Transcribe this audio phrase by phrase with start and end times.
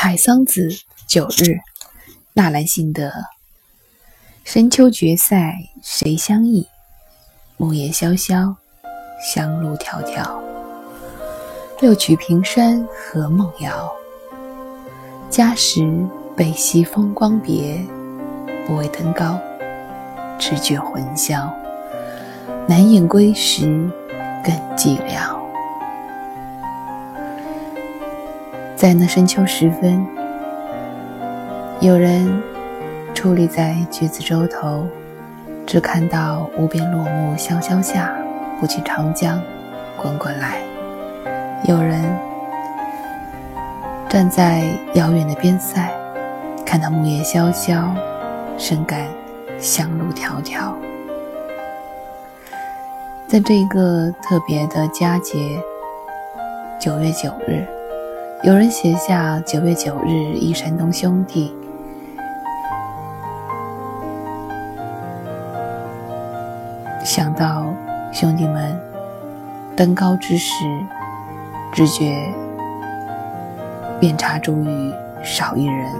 [0.00, 0.68] 采桑子
[1.08, 1.58] 九日，
[2.32, 3.10] 纳兰性德。
[4.44, 6.68] 深秋决赛谁相忆？
[7.56, 8.54] 暮叶萧萧，
[9.20, 10.40] 香露迢迢。
[11.80, 13.92] 六曲平山何梦遥？
[15.28, 15.80] 家时
[16.36, 17.84] 悲惜风光别，
[18.68, 19.36] 不为登高，
[20.38, 21.52] 只觉魂消。
[22.68, 23.62] 南雁归时，
[24.44, 25.36] 更寂寥。
[28.78, 30.06] 在那深秋时分，
[31.80, 32.40] 有人
[33.12, 34.86] 矗立在橘子洲头，
[35.66, 38.14] 只看到无边落木萧萧下，
[38.60, 39.42] 不及长江
[40.00, 40.58] 滚滚来；
[41.64, 42.00] 有人
[44.08, 44.62] 站在
[44.94, 45.90] 遥远的边塞，
[46.64, 47.92] 看到木叶萧萧，
[48.56, 49.08] 深感
[49.58, 50.72] 香路迢迢。
[53.26, 55.60] 在这个特别的佳节，
[56.80, 57.66] 九月九日。
[58.44, 61.52] 有人写下九月九日忆山东兄弟，
[67.04, 67.66] 想到
[68.12, 68.80] 兄弟们
[69.74, 70.64] 登高之时，
[71.72, 72.32] 只觉
[73.98, 74.94] 遍插茱萸
[75.24, 75.90] 少一人；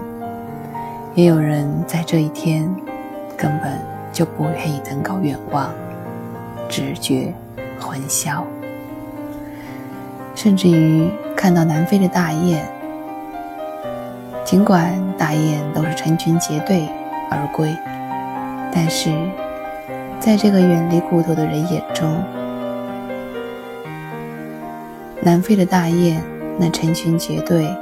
[1.15, 2.73] 也有人在这一天
[3.35, 3.77] 根本
[4.13, 5.69] 就不愿意登高远望，
[6.69, 7.33] 只觉
[7.77, 8.47] 魂销。
[10.35, 12.61] 甚至于看到南飞的大雁，
[14.43, 16.85] 尽管大雁都是成群结队
[17.31, 17.73] 而归，
[18.73, 19.09] 但是
[20.19, 22.21] 在这个远离故土的人眼中，
[25.21, 26.21] 南飞的大雁
[26.57, 27.73] 那成群结队、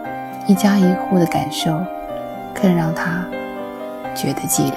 [0.45, 1.81] 一家一户的感受，
[2.53, 3.25] 更让他
[4.13, 4.75] 觉得寂寥。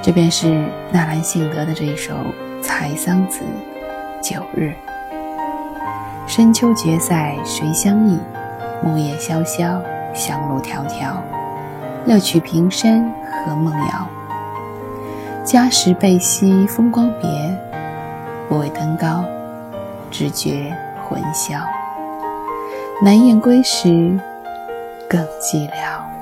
[0.00, 0.48] 这便是
[0.90, 2.14] 纳兰性德的这一首
[2.64, 3.40] 《采桑子·
[4.26, 4.72] 九日》。
[6.26, 8.18] 深秋决赛谁相忆？
[8.82, 9.82] 木叶萧萧，
[10.14, 11.12] 香路迢迢。
[12.06, 14.08] 乐曲平山何梦遥？
[15.44, 17.28] 家时悲惜风光别，
[18.48, 19.22] 不为登高，
[20.10, 20.74] 只觉
[21.06, 21.58] 魂消。
[23.02, 24.18] 南雁归时，
[25.06, 26.13] 更寂寥。